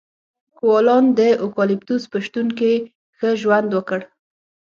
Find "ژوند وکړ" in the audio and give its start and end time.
3.41-3.99